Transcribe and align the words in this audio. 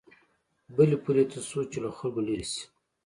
بلې 0.75 0.97
پولې 1.03 1.23
ته 1.31 1.39
شو 1.47 1.61
چې 1.71 1.77
له 1.83 1.89
خلکو 1.97 2.21
لېرې 2.27 2.45
شي. 2.51 2.63